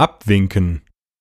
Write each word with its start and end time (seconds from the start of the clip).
Abwinken. 0.00 0.80